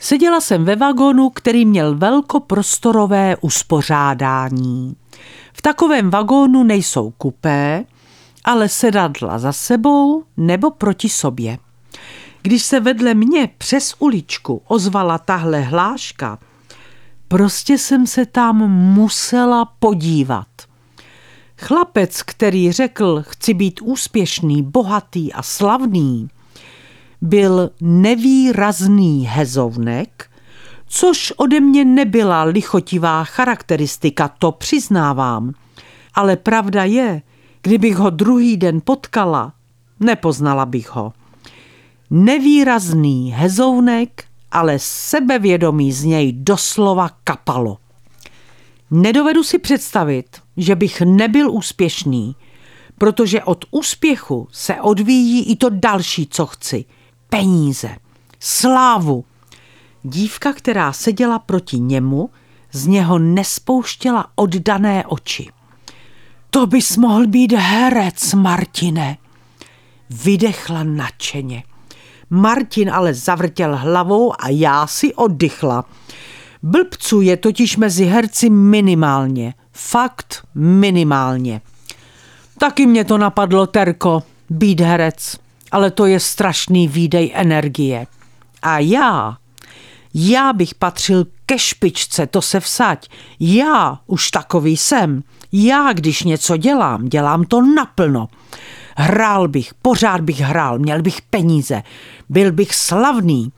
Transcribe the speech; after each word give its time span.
Seděla 0.00 0.40
jsem 0.40 0.64
ve 0.64 0.76
vagonu, 0.76 1.30
který 1.30 1.64
měl 1.64 1.94
velkoprostorové 1.94 3.36
uspořádání. 3.40 4.96
V 5.52 5.62
takovém 5.62 6.10
vagónu 6.10 6.64
nejsou 6.64 7.10
kupé, 7.10 7.84
ale 8.44 8.68
sedadla 8.68 9.38
za 9.38 9.52
sebou 9.52 10.24
nebo 10.36 10.70
proti 10.70 11.08
sobě. 11.08 11.58
Když 12.42 12.62
se 12.62 12.80
vedle 12.80 13.14
mě 13.14 13.48
přes 13.58 13.94
uličku 13.98 14.62
ozvala 14.66 15.18
tahle 15.18 15.60
hláška, 15.60 16.38
prostě 17.28 17.78
jsem 17.78 18.06
se 18.06 18.26
tam 18.26 18.56
musela 18.70 19.64
podívat. 19.64 20.46
Chlapec, 21.58 22.22
který 22.22 22.72
řekl, 22.72 23.22
chci 23.28 23.54
být 23.54 23.80
úspěšný, 23.82 24.62
bohatý 24.62 25.32
a 25.32 25.42
slavný, 25.42 26.28
byl 27.20 27.70
nevýrazný 27.80 29.26
hezovnek, 29.30 30.30
což 30.86 31.32
ode 31.36 31.60
mě 31.60 31.84
nebyla 31.84 32.42
lichotivá 32.42 33.24
charakteristika, 33.24 34.28
to 34.28 34.52
přiznávám. 34.52 35.52
Ale 36.14 36.36
pravda 36.36 36.84
je, 36.84 37.22
kdybych 37.62 37.96
ho 37.96 38.10
druhý 38.10 38.56
den 38.56 38.80
potkala, 38.84 39.52
nepoznala 40.00 40.66
bych 40.66 40.90
ho. 40.90 41.12
Nevýrazný 42.10 43.32
hezounek, 43.36 44.24
ale 44.52 44.78
sebevědomí 44.78 45.92
z 45.92 46.04
něj 46.04 46.32
doslova 46.32 47.10
kapalo. 47.24 47.78
Nedovedu 48.90 49.44
si 49.44 49.58
představit, 49.58 50.26
že 50.56 50.74
bych 50.74 51.00
nebyl 51.00 51.50
úspěšný, 51.50 52.36
protože 52.98 53.42
od 53.42 53.64
úspěchu 53.70 54.48
se 54.52 54.80
odvíjí 54.80 55.50
i 55.52 55.56
to 55.56 55.70
další, 55.70 56.26
co 56.26 56.46
chci– 56.46 56.84
peníze, 57.36 57.96
slávu. 58.40 59.24
Dívka, 60.02 60.52
která 60.52 60.92
seděla 60.92 61.38
proti 61.38 61.78
němu, 61.78 62.30
z 62.72 62.86
něho 62.86 63.18
nespouštěla 63.18 64.26
oddané 64.34 65.06
oči. 65.06 65.48
To 66.50 66.66
bys 66.66 66.96
mohl 66.96 67.26
být 67.26 67.52
herec, 67.52 68.34
Martine. 68.34 69.16
Vydechla 70.10 70.82
nadšeně. 70.82 71.62
Martin 72.30 72.90
ale 72.90 73.14
zavrtěl 73.14 73.76
hlavou 73.76 74.32
a 74.38 74.48
já 74.48 74.86
si 74.86 75.14
oddychla. 75.14 75.84
Blbců 76.62 77.20
je 77.20 77.36
totiž 77.36 77.76
mezi 77.76 78.04
herci 78.04 78.50
minimálně. 78.50 79.54
Fakt 79.72 80.46
minimálně. 80.54 81.60
Taky 82.58 82.86
mě 82.86 83.04
to 83.04 83.18
napadlo, 83.18 83.66
Terko, 83.66 84.22
být 84.50 84.80
herec 84.80 85.45
ale 85.72 85.90
to 85.90 86.06
je 86.06 86.20
strašný 86.20 86.88
výdej 86.88 87.32
energie. 87.34 88.06
A 88.62 88.78
já, 88.78 89.36
já 90.14 90.52
bych 90.52 90.74
patřil 90.74 91.26
ke 91.46 91.58
špičce, 91.58 92.26
to 92.26 92.42
se 92.42 92.60
vsaď. 92.60 93.08
Já 93.40 93.98
už 94.06 94.30
takový 94.30 94.76
jsem. 94.76 95.22
Já, 95.52 95.92
když 95.92 96.22
něco 96.22 96.56
dělám, 96.56 97.04
dělám 97.08 97.44
to 97.44 97.62
naplno. 97.62 98.28
Hrál 98.96 99.48
bych, 99.48 99.74
pořád 99.74 100.20
bych 100.20 100.40
hrál, 100.40 100.78
měl 100.78 101.02
bych 101.02 101.22
peníze, 101.22 101.82
byl 102.28 102.52
bych 102.52 102.74
slavný, 102.74 103.52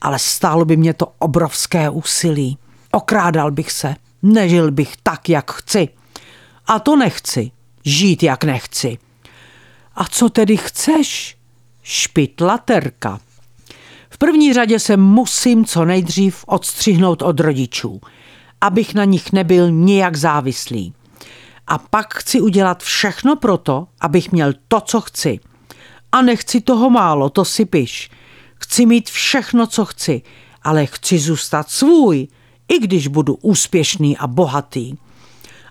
ale 0.00 0.18
stálo 0.18 0.64
by 0.64 0.76
mě 0.76 0.94
to 0.94 1.12
obrovské 1.18 1.90
úsilí. 1.90 2.58
Okrádal 2.92 3.50
bych 3.50 3.72
se, 3.72 3.94
nežil 4.22 4.70
bych 4.70 4.96
tak, 5.02 5.28
jak 5.28 5.52
chci. 5.52 5.88
A 6.66 6.78
to 6.78 6.96
nechci, 6.96 7.50
žít, 7.84 8.22
jak 8.22 8.44
nechci. 8.44 8.98
A 9.98 10.04
co 10.04 10.28
tedy 10.28 10.56
chceš? 10.56 11.36
Špitla 11.82 12.58
Terka. 12.58 13.20
V 14.10 14.18
první 14.18 14.52
řadě 14.52 14.78
se 14.78 14.96
musím 14.96 15.64
co 15.64 15.84
nejdřív 15.84 16.44
odstřihnout 16.46 17.22
od 17.22 17.40
rodičů, 17.40 18.00
abych 18.60 18.94
na 18.94 19.04
nich 19.04 19.32
nebyl 19.32 19.70
nijak 19.70 20.16
závislý. 20.16 20.94
A 21.66 21.78
pak 21.78 22.14
chci 22.14 22.40
udělat 22.40 22.82
všechno 22.82 23.36
proto, 23.36 23.86
abych 24.00 24.32
měl 24.32 24.52
to, 24.68 24.80
co 24.80 25.00
chci. 25.00 25.40
A 26.12 26.22
nechci 26.22 26.60
toho 26.60 26.90
málo, 26.90 27.30
to 27.30 27.44
si 27.44 27.64
piš. 27.64 28.10
Chci 28.54 28.86
mít 28.86 29.10
všechno, 29.10 29.66
co 29.66 29.84
chci, 29.84 30.22
ale 30.62 30.86
chci 30.86 31.18
zůstat 31.18 31.70
svůj, 31.70 32.28
i 32.68 32.78
když 32.78 33.08
budu 33.08 33.34
úspěšný 33.34 34.18
a 34.18 34.26
bohatý. 34.26 34.94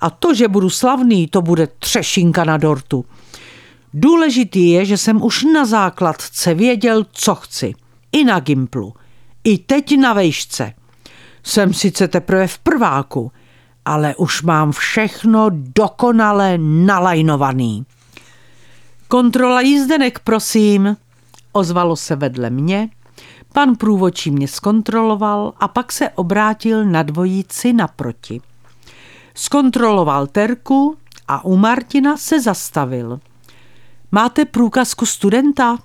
A 0.00 0.10
to, 0.10 0.34
že 0.34 0.48
budu 0.48 0.70
slavný, 0.70 1.26
to 1.26 1.42
bude 1.42 1.66
třešinka 1.66 2.44
na 2.44 2.56
dortu. 2.56 3.04
Důležitý 3.94 4.70
je, 4.70 4.84
že 4.84 4.96
jsem 4.96 5.22
už 5.22 5.44
na 5.44 5.64
základce 5.64 6.54
věděl, 6.54 7.06
co 7.12 7.34
chci. 7.34 7.74
I 8.12 8.24
na 8.24 8.40
Gimplu. 8.40 8.94
I 9.44 9.58
teď 9.58 9.98
na 9.98 10.12
vejšce. 10.12 10.72
Jsem 11.42 11.74
sice 11.74 12.08
teprve 12.08 12.46
v 12.46 12.58
prváku, 12.58 13.32
ale 13.84 14.14
už 14.16 14.42
mám 14.42 14.72
všechno 14.72 15.46
dokonale 15.50 16.58
nalajnovaný. 16.58 17.86
Kontrola 19.08 19.60
jízdenek, 19.60 20.18
prosím, 20.18 20.96
ozvalo 21.52 21.96
se 21.96 22.16
vedle 22.16 22.50
mě. 22.50 22.88
Pan 23.52 23.76
průvočí 23.76 24.30
mě 24.30 24.48
zkontroloval 24.48 25.52
a 25.60 25.68
pak 25.68 25.92
se 25.92 26.08
obrátil 26.08 26.84
na 26.84 27.02
dvojici 27.02 27.72
naproti. 27.72 28.40
Zkontroloval 29.34 30.26
terku 30.26 30.96
a 31.28 31.44
u 31.44 31.56
Martina 31.56 32.16
se 32.16 32.40
zastavil. 32.40 33.20
Máte 34.14 34.44
průkazku 34.44 35.06
studenta? 35.06 35.78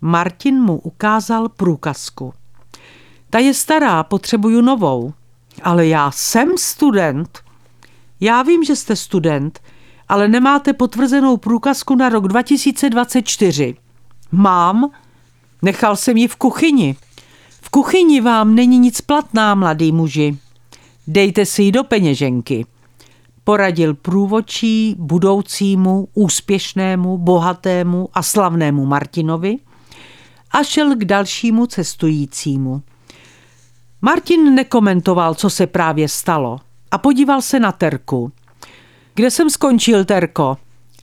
Martin 0.00 0.60
mu 0.60 0.78
ukázal 0.78 1.48
průkazku. 1.48 2.34
Ta 3.30 3.38
je 3.38 3.54
stará, 3.54 4.02
potřebuju 4.02 4.60
novou. 4.60 5.12
Ale 5.62 5.86
já 5.86 6.10
jsem 6.10 6.58
student. 6.58 7.38
Já 8.20 8.42
vím, 8.42 8.64
že 8.64 8.76
jste 8.76 8.96
student, 8.96 9.60
ale 10.08 10.28
nemáte 10.28 10.72
potvrzenou 10.72 11.36
průkazku 11.36 11.94
na 11.94 12.08
rok 12.08 12.28
2024. 12.28 13.76
Mám. 14.32 14.90
Nechal 15.62 15.96
jsem 15.96 16.16
ji 16.16 16.28
v 16.28 16.36
kuchyni. 16.36 16.96
V 17.60 17.70
kuchyni 17.70 18.20
vám 18.20 18.54
není 18.54 18.78
nic 18.78 19.00
platná, 19.00 19.54
mladý 19.54 19.92
muži. 19.92 20.38
Dejte 21.06 21.46
si 21.46 21.62
ji 21.62 21.72
do 21.72 21.84
peněženky 21.84 22.66
poradil 23.44 23.94
průvočí 23.94 24.96
budoucímu, 24.98 26.08
úspěšnému, 26.14 27.18
bohatému 27.18 28.08
a 28.14 28.22
slavnému 28.22 28.86
Martinovi 28.86 29.58
a 30.50 30.62
šel 30.62 30.96
k 30.96 31.04
dalšímu 31.04 31.66
cestujícímu. 31.66 32.82
Martin 34.02 34.54
nekomentoval, 34.54 35.34
co 35.34 35.50
se 35.50 35.66
právě 35.66 36.08
stalo 36.08 36.60
a 36.90 36.98
podíval 36.98 37.42
se 37.42 37.60
na 37.60 37.72
Terku. 37.72 38.32
Kde 39.14 39.30
jsem 39.30 39.50
skončil, 39.50 40.04
Terko? 40.04 40.56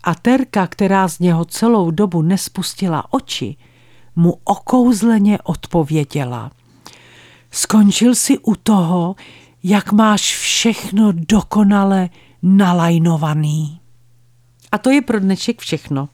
A 0.03 0.15
Terka, 0.15 0.67
která 0.67 1.07
z 1.07 1.19
něho 1.19 1.45
celou 1.45 1.91
dobu 1.91 2.21
nespustila 2.21 3.13
oči, 3.13 3.55
mu 4.15 4.37
okouzleně 4.43 5.39
odpověděla. 5.43 6.51
Skončil 7.51 8.15
si 8.15 8.37
u 8.37 8.55
toho, 8.55 9.15
jak 9.63 9.91
máš 9.91 10.37
všechno 10.37 11.11
dokonale 11.11 12.09
nalajnovaný. 12.41 13.79
A 14.71 14.77
to 14.77 14.89
je 14.89 15.01
pro 15.01 15.19
dnešek 15.19 15.59
všechno. 15.59 16.09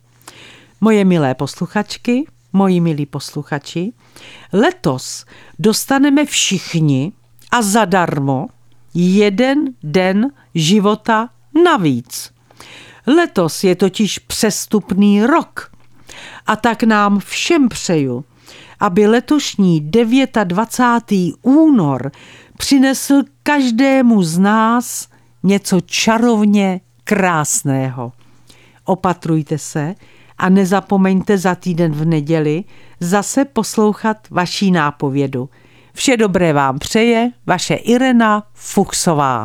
Moje 0.82 1.06
milé 1.06 1.36
posluchačky, 1.36 2.26
moji 2.54 2.80
milí 2.80 3.06
posluchači, 3.06 3.94
letos 4.54 5.26
dostaneme 5.60 6.26
všichni 6.26 7.12
a 7.52 7.62
zadarmo 7.62 8.48
jeden 8.94 9.74
den 9.84 10.32
života 10.56 11.30
navíc. 11.64 12.32
Letos 13.08 13.64
je 13.64 13.76
totiž 13.76 14.20
přestupný 14.20 15.26
rok. 15.26 15.72
A 16.48 16.56
tak 16.56 16.84
nám 16.84 17.20
všem 17.20 17.70
přeju, 17.70 18.26
aby 18.80 19.08
letošní 19.08 19.90
29. 20.44 21.34
únor 21.42 22.12
přinesl 22.58 23.22
každému 23.44 24.24
z 24.24 24.38
nás 24.38 25.08
něco 25.46 25.82
čarovně 25.82 26.82
krásného. 27.04 28.12
Opatrujte 28.86 29.58
se 29.58 29.96
a 30.38 30.50
nezapomeňte 30.50 31.38
za 31.38 31.56
týden 31.56 31.92
v 31.92 32.06
neděli 32.06 32.64
zase 33.00 33.46
poslouchat 33.46 34.18
vaší 34.30 34.72
nápovědu. 34.72 35.50
Vše 35.94 36.18
dobré 36.18 36.54
vám 36.54 36.80
přeje 36.80 37.32
vaše 37.46 37.76
Irena 37.76 38.44
Fuchsová. 38.54 39.44